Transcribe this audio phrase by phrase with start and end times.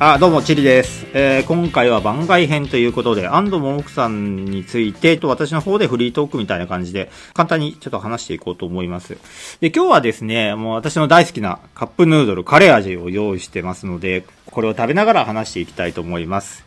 [0.00, 1.08] あ、どうも、チリです。
[1.12, 9.18] えー今回は番外編ということで、安藤桃子さんについてと私の方でフリートークみたいな感じで、簡単にちょっと話していこうと思います。
[9.60, 16.64] で、今日はですね、もう私の大好きなカップヌードル、カレー味を用意してますので、これを食べながら話していきたいと思います。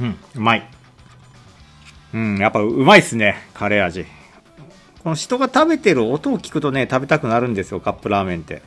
[0.00, 0.70] うん、うまい。
[2.14, 4.06] うん、やっぱうまいっすね、カレー味。
[5.04, 8.62] この人が食べてる音を聞くとね、食べたくなるんですよ、カップラーメンって。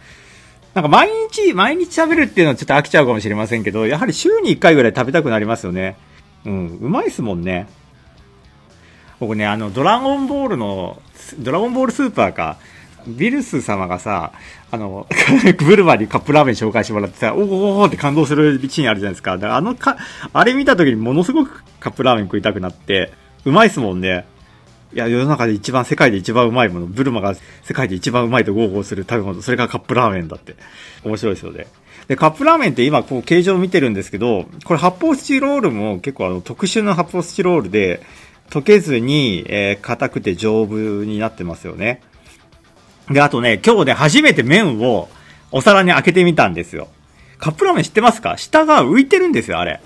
[0.76, 5.98] なんか毎日、毎日食べるっていうのはちょっと飽きちゃうかもしれませんけど、やはり週に1回ぐらい食べたくなりますよね。
[6.46, 7.68] うん、うまいっすもんね。
[9.20, 11.02] 僕ね、あの、ドラゴンボールの、
[11.40, 12.58] ドラゴンボールスーパーか、
[13.08, 14.32] ビルス様がさ、
[14.70, 15.08] あの、
[15.58, 19.32] ブルマにカップラーメン紹介してもらってさ、おーおーって感動するシーンあるじゃないですか。
[19.40, 19.98] だからあのか、
[20.34, 23.12] あれ見た時にものすごくカップラーメン食いたくなって、
[23.46, 24.26] うまいっすもんね。
[24.94, 30.56] いや、世の中で一番、世界で一番うまいもの、ブルマが世界で一番うまいと豪語する食べ物、それがカップラーメンだって。
[31.04, 31.68] 面白いですよね。
[32.08, 38.02] で、カップラーメンって今、こう、形状見てるんですけど、これ発泡スチロールも結構あの、特殊な発泡スチロールで、
[38.50, 42.02] 溶けずに、えー硬くて丈夫になってますよね。
[43.10, 45.10] で、あとね、今日ね、初めて麺を
[45.52, 46.88] お皿に開けてみたんですよ。
[47.40, 48.38] カップラーメン知ってますか？
[48.38, 49.82] 下が浮いてるんですよ、あれ。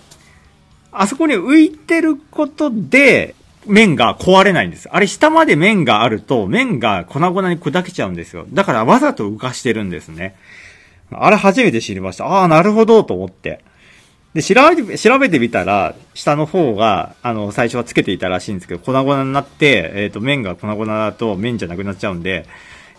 [0.92, 3.34] あそこに浮いてることで、
[3.66, 4.90] 麺が壊れないんです。
[4.92, 8.46] あれ下まで麺があると、麺が粉々に砕けちゃうんですよ。
[8.52, 10.36] だからわざと浮かしてるんですね。
[11.12, 12.26] あれ初めて知りました。
[12.26, 13.64] ああ、なるほど、と思って。
[14.34, 22.46] で、調べて、調べてみたら、下の方が、あの、最初はつけていたらしいんですけど、粉々になって、えっ、と、麺が粉々だと麺じゃなくなっちゃうんで、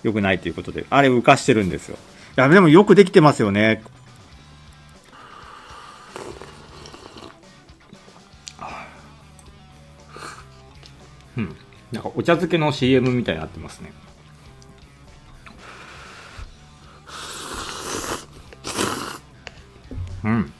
[0.02, 1.96] 良くないということで、あれ浮かしてるんですよ。
[2.36, 3.82] いや、でもよくできてますよね。
[11.92, 13.92] なんかお茶漬けの CM みたいになってますね。
[20.24, 20.52] うん。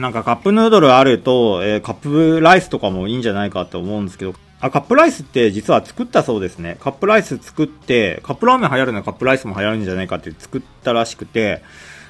[0.00, 6.76] なんかカップヌードルあると、えーカップライスとかもいいんじゃないかと思うんですけど、あ、カップライスって実は作ったそうですね。
[6.80, 11.62] カップライス作って、カップラーメン流行るのはカップライスも流行るんじゃないかって作ったらしくて、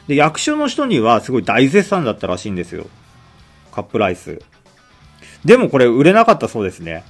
[0.08, 2.86] で、役所の人にはすごい大絶賛だったらしいんですよ。
[3.78, 4.40] カップライス。
[5.44, 7.04] でもこれ売れなかったそうですね。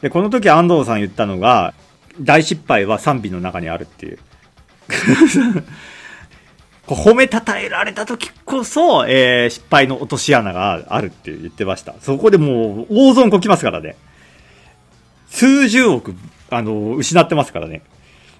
[0.00, 1.74] で、この時安藤さん言ったのが、
[2.20, 4.18] 大失敗は賛美の中にあるっていう。
[6.86, 11.94] こう褒めたたえられた時こそ、えー失敗の落とし穴があるって言ってました。
[12.00, 13.96] そこでもう大損こきますからね。
[15.30, 16.14] 数十億、
[16.50, 17.82] あの、失ってますからね。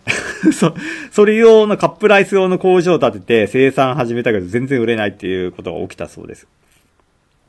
[0.53, 0.75] そ、
[1.11, 6.47] それ用のカップライス用の工場を建てて生産始めたけど全然売れないっていうことが起きたそうです。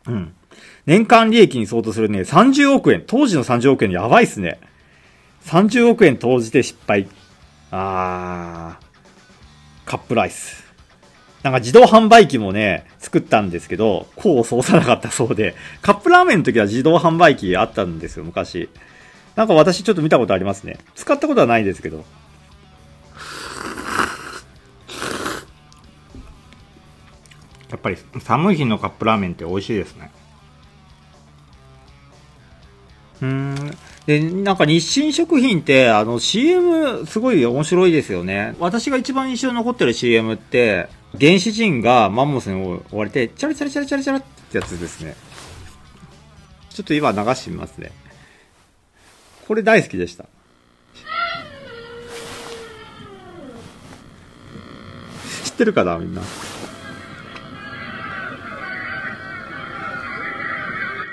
[0.08, 0.34] うん。
[0.86, 3.04] 年間利益に相当するね、30億円。
[3.06, 4.60] 当時の30億円やばいっすね。
[5.46, 7.08] 30億円投じて失敗。
[7.72, 8.84] あー。
[9.86, 10.64] カップライス。
[11.44, 18.70] なんか自動販売機もね、作ったんですけど、功を奏さなかったそうで、カップラーメンの時は自動販売機あったんですよ、昔。
[19.36, 20.78] なんか私ちょっと見たことありますね。
[20.96, 22.06] 使ったことはないですけど。
[27.74, 30.12] やっぱり寒い日のカップラーメンって美味しいですね。
[33.20, 33.56] うん。
[34.06, 38.56] で、なんか日清食品って、あの CM すごい面白いですよね。
[38.60, 40.88] 私が一番印象に残ってる CM って、
[41.20, 45.16] 原始人がマンモスに追われて、チャラチャラチャラチャラチャラってやつですね。
[46.70, 47.92] ちょっと今流してみますね。
[49.48, 50.26] これ大好きでした。
[55.44, 56.22] 知ってるかなみんな。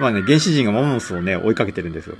[0.00, 2.16] まあね、原始人がマンモスをね、追いかけてるんですよ。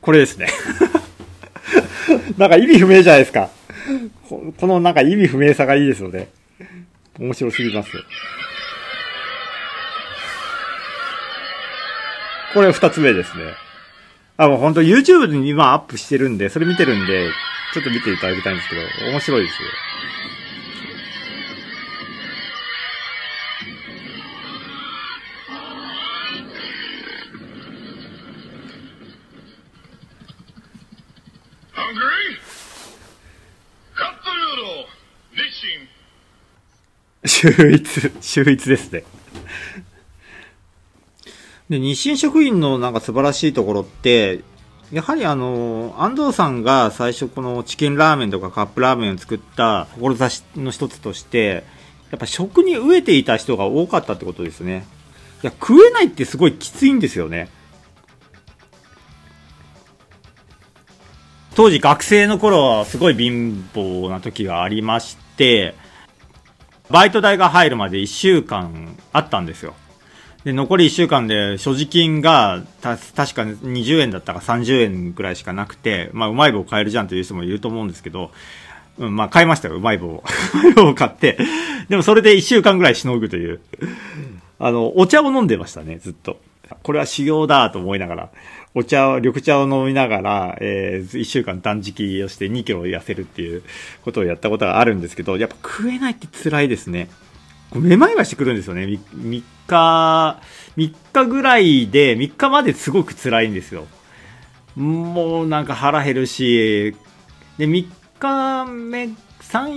[0.00, 0.46] これですね。
[2.38, 3.50] なんか意味不明じゃないですか。
[4.56, 6.28] このなんか意味不明さがいいですよね。
[7.18, 7.90] 面白すぎます
[12.56, 13.52] これ二つ目ですね。
[14.38, 17.28] あ、もう本当 YouTube に今アップしてるんで、それ見てるんで、
[17.74, 19.68] ちょっと見ていただきたいんですけど、面白いですよ。
[37.26, 39.04] 秀逸、秀逸ですね。
[41.68, 44.40] で、日清食品のなんか素晴らしいところって、
[44.92, 51.64] やはりあの、安藤さんが最初このチキンラーメンとかカップラーメンを作った志の一つとして、
[52.10, 54.86] やっぱ食に飢えていた人が多かったってことですね。
[55.42, 57.48] いや、食えないってすごいきついんですよね。
[61.56, 65.74] 当時学生の頃はすごい貧乏な時がありまして、
[66.90, 69.74] バイト代が入るまで1週間あったんですよ。
[70.46, 78.30] で、残り1週間で所持金がた確か20円だったか30円ぐらいしかなくて、まあうまい棒買えるじゃんという人もいると思うんですけど、
[78.98, 80.22] うん、まあ買いましたよ、うまい棒を。
[80.54, 81.36] うまい棒を買って。
[81.88, 83.58] でもそれで1週間ぐらいしのぐという。
[84.60, 86.38] あの、お茶を飲んでましたね、ずっと。
[86.84, 88.30] これは修行だと思いながら、
[88.72, 93.64] お茶を、緑茶を飲みながら、えー、1週間断食をして2キロ痩せるっていう
[94.04, 97.08] ことをやったことがあるんですけど、やっぱ食えないって辛いですね。
[97.74, 98.82] めまいがしてくるんですよね。
[98.84, 99.00] 3,
[99.66, 100.40] 日、
[100.76, 103.86] 3日ぐらいで、3日まですごく辛いんですよ。
[104.76, 106.94] もうなんか腹減るし、
[107.58, 107.86] で、3
[108.18, 109.14] 日目、3、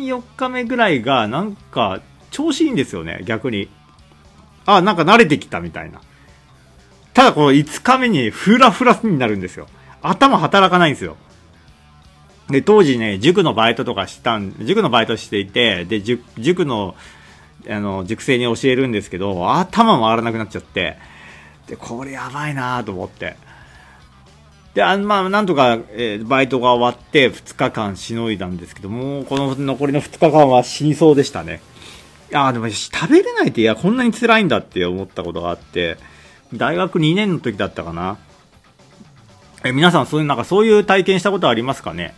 [0.06, 2.02] 4日目ぐらいがなんか
[2.32, 3.70] 調子いいんですよね、逆に。
[4.66, 6.02] あ、なんか慣れてきたみたいな。
[7.14, 9.68] ただこの5日目にフラフラになるんですよ。
[10.02, 11.18] 頭働かないんですよ。
[12.50, 16.96] で、当時ね、塾のバイトとかしたん、塾のバイトしていて、で、塾の、
[17.68, 20.98] あの、塾生に教えるんですけど、頭回らなくなっちゃって、
[21.68, 23.36] で、これやばいなと思って。
[24.74, 31.62] で、あまあ、なんとか、えーバイトが終わって2日間しのいだんですけども、この残りの2日間は死にそうでしたね。
[32.34, 35.98] ああ、でも食べれないって、いや、こんなに辛いんだって思ったことがあって、
[36.54, 38.18] 大学2年の時だったかな。
[39.64, 42.14] え、皆さん、そういう、なんかそういう体験したことありますかね？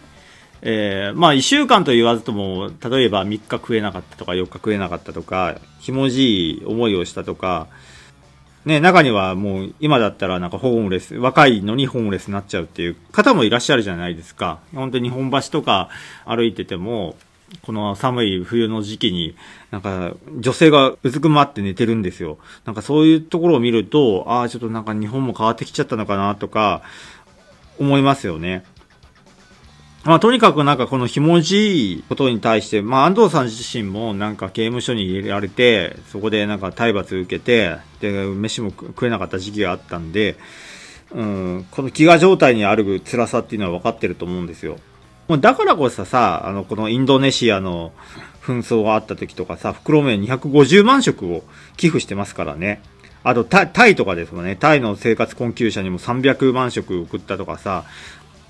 [0.64, 7.68] えーまあ1週間と言わずとも、例えば3日食えなかったとか4日食えなかったとか、ひもじい思いをしたとか、
[8.66, 14.60] ね、中にはもう今だったらなんかホームレス、若いのにホームレスになっちゃうっていう方もいらっしゃるじゃないですか。
[14.74, 15.90] 本当に日本橋とか
[16.26, 17.16] 歩いてても、
[17.64, 19.36] この寒い冬の時期に、
[19.72, 22.38] なんか女性がうずくまって寝てるんですよ。
[22.66, 26.84] なんかそういうところを見ると、ああ、ちょっとなんか日本も変わってきちゃったのかなとか、
[27.80, 28.64] 思いますよね。
[30.04, 40.38] まあ、とにかくなんかこのひもじいことに対して、まあ、安藤さん自身もなんか刑務所に入れられて、そこでなんか体罰受けて、で、飯も食えなかった時期があったんで、
[41.12, 44.78] うん、この飢餓状態にある辛さっていうのは分かってると思うんですよ。
[45.28, 47.92] もうだからこそさ、あの、このインドネシアの
[48.42, 51.44] 紛争があった時とかさ、袋麺250万食を
[51.78, 52.82] 寄付してますからね。
[53.24, 54.56] あとタイ、タイとかですもんね。
[54.56, 57.86] タイの生活困窮者にも300万食送ったとかさ、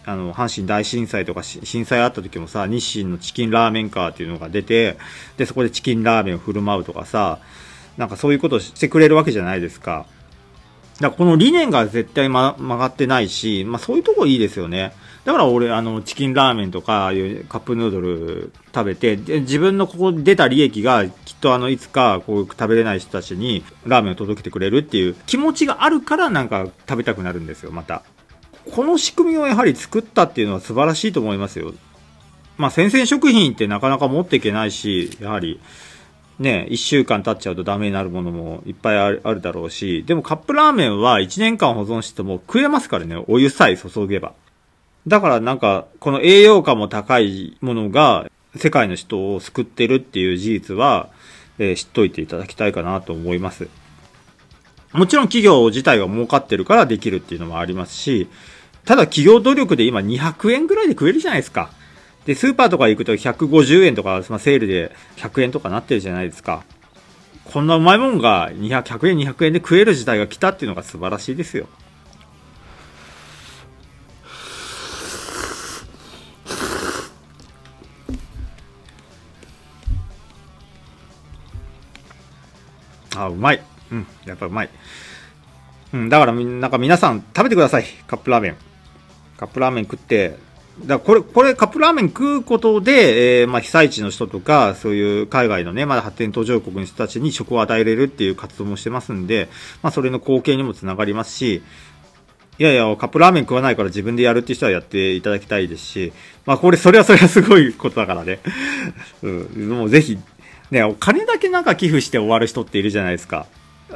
[0.05, 4.97] あの、阪神大震災とか震災あった時もさ、日清のチキンラーメンカーっていうのが出て、
[5.37, 7.39] で、そこでチキンラーメンを振る舞うとかさ、
[7.97, 10.05] なんかそういうことをしてくれるわけじゃないですか。
[10.99, 14.93] だからこの理念が絶対、ま、曲がってないし、まあそういうとこいいですよね。
[15.25, 28.01] だから俺、あの、チキンラーメンとか、ああいうカップヌードル食べて、で自分のここ出た利益が、きっとあの、いつか、こう、食べれない人たちに、ラーメンを届けてくれるっていう気持ちがあるから、なんか、食べたくなるんですよ、また。
[28.69, 31.73] この仕組みをやはり作ったっていうのは素晴らしいと思いますよ。
[32.57, 35.59] まあ、先々食品ってなかなか持っていけないし、やはり、
[36.37, 44.33] ね、1週間経っちゃうとダメになるものもいっぱいあるだろうし、でもカップラーメンは1年間保存しても食えますからね、お湯さえ注げば。
[45.07, 51.09] だからなんか、この栄養価も高いものが世界の人を救ってるっていう事実は、
[51.57, 53.67] えー知っといていただきたいかなと思います。
[54.93, 58.27] もちろん企業自体が儲かってるからできるっていうのもありますし、
[58.85, 61.69] ただ企業努力で今200円ぐらいで食えるじゃないですか。
[62.25, 66.63] で、スーパーとか行くと150円とか、まあ、セールで100円とかなってるじゃないですか。
[67.45, 71.67] こんなうまいもんが200 100円200円で食える時代が来たっていうのが素晴らしいですよ。
[83.15, 83.70] あ、うまい。
[83.91, 84.69] うん、やっぱうまい。
[85.93, 87.85] うん、だからみなんか皆さん食べてください。
[88.07, 88.55] カップラーメン。
[89.37, 90.37] カップラーメン食って、
[90.85, 99.49] だこれ、これカップラーメン食うことで、えーまあ被災地の人とか、そういう海外のね、まだ発展途上国の人たちに食を与えれるっていう活動もしてますんで、
[99.81, 101.61] まあそれの貢献にもつながりますし、
[102.57, 106.13] いやいや、カップラーメン食わないから自分でやるっていう人はやっていただきたいですし、
[106.45, 108.39] まあこれ、それはそれはすごいことだからね。
[109.23, 110.17] うん、もうぜひ、
[110.69, 113.47] ね、お金だけなんか寄付して終わる人っているじゃないですか。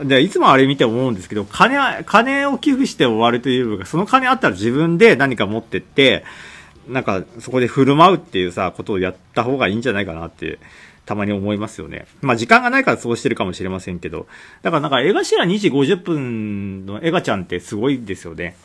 [0.03, 6.23] で、いつもあれ見て思うんですけど、金、金を寄付して終わるというか、その金あったら自分で何か持ってって、
[6.87, 10.59] なんかそこで振る舞うっていうさ、ことをやった方がいいんじゃないかなって、
[11.05, 12.07] たまに思いますよね。
[12.21, 14.27] まあ時間がないからそうしてるかもしれませんけど、
[14.63, 18.55] だからなんか江頭2時50分の江頭ちゃんってすごいですよね。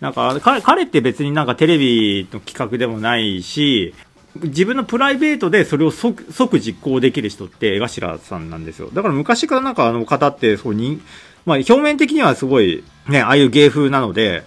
[0.00, 3.94] なんか彼って別になんかテレビの企画でもないし、
[4.36, 8.88] 自分のプライベートでそれを即即実行できる人って江頭さんなんですよ。
[8.92, 11.00] だから昔からなんかあの方ってそうに、
[11.44, 14.44] まあ表面的にはすごいね、ああいう芸風なので、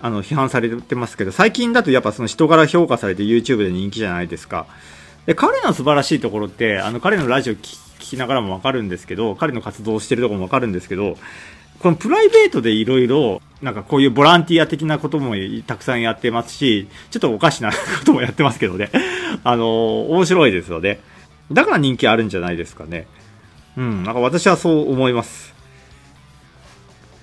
[0.00, 4.66] あの批判されてますけど、最近だとやっぱその人柄評価されて YouTube で人気じゃないですか。
[5.24, 11.16] で、彼の素晴らしいところって、あの彼のラジオ聞きながらもわかるんですけど、彼の活動してるとこもわかるんですけど、
[11.78, 15.34] このプライベートでいろいろ、なんかこういうボランティア的なことも
[15.66, 18.90] たくさんやってますし、ちょっとおかしなこともやってますけどね。
[19.44, 21.00] あの、面白いですよね。
[21.52, 23.06] だから人気あるんじゃないですかね。
[23.76, 25.54] うん、なんか私はそう思います。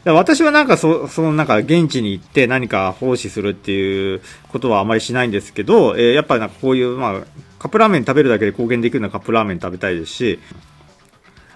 [0.03, 7.21] 私はなんかそ、そのなんか現地に行って何か奉仕するっていうことはあまりしないんですけど、えー、やっぱりなんかこういう、まあ、
[7.59, 10.39] カップラーメン食べるだけで貢献できるようなカップラーメン食べたいですし、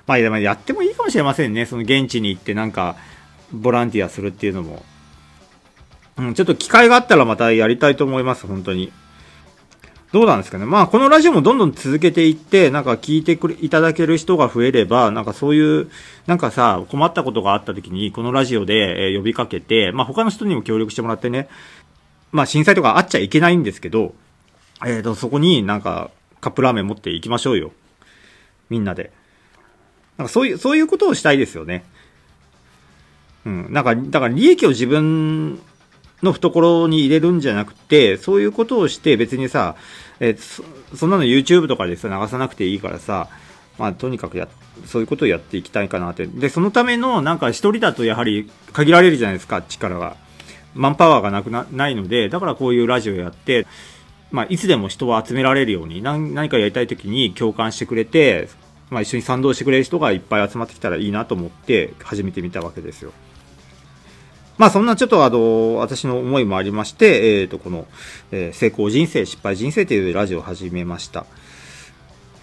[0.07, 1.65] まあ、やってもいいかもしれませんね。
[1.65, 2.95] その現地に行ってなんか、
[3.51, 4.83] ボランティアするっていうのも。
[6.17, 8.91] うん、ちょっと機会があったらまたやりたいと思います、本当に。
[10.12, 10.65] どうなんですかね。
[10.65, 15.89] まあ、このラジオもどんどん続けていって、なんか聞いてくれ、いただける人が増えれば、なんかそういう、
[16.25, 21.50] なんかさ、困ったことがあった時に、このラジオで、え呼びかけて、まあ他の人にも協力してもらってね、
[22.31, 24.13] まあ震災とかあっちゃいけないんですけど、
[24.85, 27.71] えっ、ー、と、そこになんかカップラーメン持って行きましょうよ。
[28.69, 29.12] みんなで。
[30.17, 31.84] なんかそういう、そういうことをしたいですよね。
[33.45, 33.67] うん。
[33.72, 35.60] なんか、だから利益を自分
[36.24, 39.75] の懐に入れるんじゃなくて、そういうことをして別にさ、
[40.19, 40.63] え、そ
[40.95, 43.27] そんなの YouTube とかでさ、流さなくていいからさ、
[43.77, 44.48] まあとにかくや、
[44.86, 46.25] そういうことをやっていきたいかなって。
[46.25, 50.15] で、そのためのなんか一人だとやはり限られるじゃないですか、力が。
[50.74, 53.67] マンパワーがなくな、ないので、だからこういうラジオやって、
[54.31, 58.50] まあいつでも人を集められるように、何何かやりたい時に共感してくれて、
[58.89, 63.12] まあ、一緒に賛同してくれる人がいっぱい集まってきたらいいなと思って始めてみたわけですよ。
[64.58, 67.88] まあそんなちょっとあの、私の思いもありまして、えっ、ー、と、この、
[68.32, 71.25] えー、成功人生、失敗人生というラジオを始めました。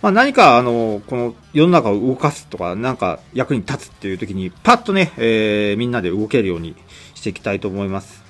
[0.03, 6.77] まあ何かあの、この世の中を動かすとか、なんか役に立つっていう時に、パッとね、えー、みんなで動けるように
[7.15, 8.22] していきたいと思います。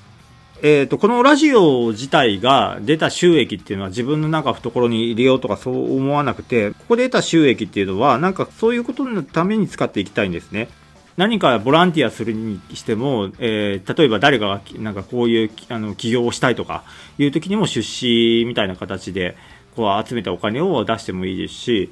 [0.65, 10.69] え、ー、と、このラジオ自体が出た収益っていうのは自分のなんか懐に入れようとかそう思わなくて、ここで得た収益っていうのは、なんかそういうことのために使っていきたいんですね。
[11.17, 16.85] 何かボランティアするにしても、えー、例えば誰かがなんかこういうあの起業をしたいとか
[17.19, 19.37] いう時にも出資みたいな形で
[19.77, 21.91] こう集めたお金を出してもいいですし、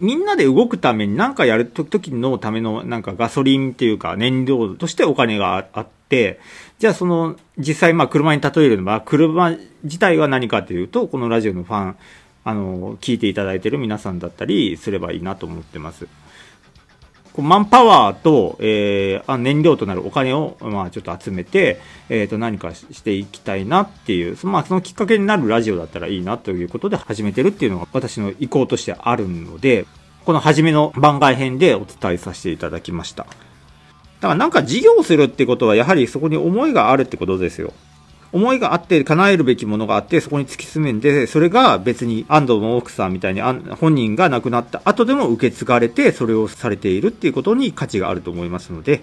[0.00, 6.40] みんなで動くために何かやるときのためのなんかガソリンっていうか燃料としてお金があって、
[6.78, 11.96] じゃあその実際まあ車に例えるのは車自体は何かというとこのラジオのファン、
[12.44, 16.08] あの、聞いていただいてる皆さんだったりすればいいなと思ってます。
[17.32, 29.86] こうマンパワーと、えー、燃料となるお金を、まあ、ちょっと集めて、えっ、ー、と、何かしていきたいなっていう、まあ、そのきっかけになるラジオだったらいいなということで始めてるっていうのが私の意向としてあるので、
[30.24, 33.24] この初めの番外編でお伝えさせていただきました。
[33.24, 37.72] だからなんか事業するってことは、やはりそこに思いがあるってことですよ。
[38.32, 49.02] 思いがあって叶えるべきものがあってそこに突き進めんでそれが別に安藤の奥さんみたいに本人が亡くなった後でも受け継がれてそれをされているっていうことに価値があると思いますので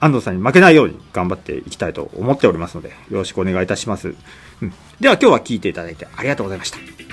[0.00, 4.14] 安藤さんに負けないように頑張っていきたいと思っておりますのでよろしくお願いいたします、
[4.62, 7.11] うん、では今日は聞いていただいてありがとうございました。